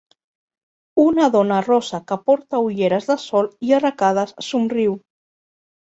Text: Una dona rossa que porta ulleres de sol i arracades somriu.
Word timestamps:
Una 1.03 1.27
dona 1.35 1.59
rossa 1.67 2.01
que 2.09 2.19
porta 2.31 2.63
ulleres 2.71 3.13
de 3.13 3.21
sol 3.27 3.53
i 3.71 3.79
arracades 3.81 4.37
somriu. 4.53 5.03